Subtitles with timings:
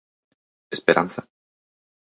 [0.77, 1.21] Esperanza?